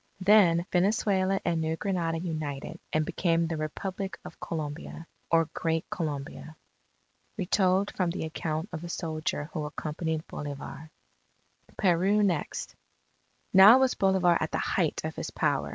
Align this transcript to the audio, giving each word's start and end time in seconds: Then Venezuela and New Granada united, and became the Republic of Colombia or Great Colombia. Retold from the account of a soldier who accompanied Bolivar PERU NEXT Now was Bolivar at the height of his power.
Then 0.21 0.65
Venezuela 0.71 1.39
and 1.45 1.61
New 1.61 1.75
Granada 1.77 2.17
united, 2.17 2.79
and 2.91 3.05
became 3.05 3.45
the 3.45 3.55
Republic 3.55 4.17
of 4.25 4.39
Colombia 4.39 5.05
or 5.29 5.45
Great 5.53 5.87
Colombia. 5.91 6.55
Retold 7.37 7.95
from 7.95 8.09
the 8.09 8.25
account 8.25 8.69
of 8.73 8.83
a 8.83 8.89
soldier 8.89 9.51
who 9.53 9.63
accompanied 9.63 10.25
Bolivar 10.25 10.89
PERU 11.77 12.23
NEXT 12.23 12.73
Now 13.53 13.77
was 13.77 13.93
Bolivar 13.93 14.35
at 14.41 14.49
the 14.49 14.57
height 14.57 15.01
of 15.03 15.15
his 15.15 15.29
power. 15.29 15.69